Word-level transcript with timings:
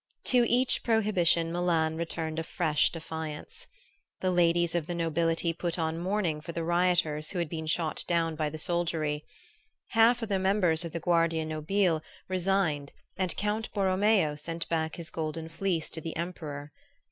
To 0.23 0.43
each 0.49 0.81
prohibition 0.81 1.51
Milan 1.51 1.95
returned 1.95 2.39
a 2.39 2.43
fresh 2.43 2.89
defiance. 2.89 3.67
The 4.19 4.31
ladies 4.31 4.73
of 4.73 4.87
the 4.87 4.95
nobility 4.95 5.53
put 5.53 5.77
on 5.77 5.99
mourning 5.99 6.41
for 6.41 6.53
the 6.53 6.63
rioters 6.63 7.29
who 7.29 7.37
had 7.37 7.49
been 7.49 7.67
shot 7.67 8.03
down 8.07 8.35
by 8.35 8.49
the 8.49 8.57
soldiery. 8.57 9.25
Half 9.89 10.21
the 10.21 10.39
members 10.39 10.83
of 10.83 10.91
the 10.91 10.99
Guardia 10.99 11.45
Nobile 11.45 12.01
resigned 12.27 12.91
and 13.15 13.37
Count 13.37 13.71
Borromeo 13.75 14.33
sent 14.33 14.67
back 14.69 14.95
his 14.95 15.11
Golden 15.11 15.47
Fleece 15.47 15.87
to 15.91 16.01
the 16.01 16.15
Emperor. 16.15 16.71